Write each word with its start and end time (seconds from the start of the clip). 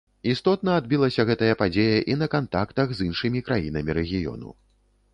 Істотна 0.29 0.71
адбілася 0.81 1.25
гэтая 1.31 1.53
падзея 1.61 2.01
і 2.15 2.17
на 2.23 2.31
кантактах 2.37 2.87
з 2.97 3.09
іншымі 3.13 3.47
краінамі 3.51 3.91
рэгіёну. 4.03 4.61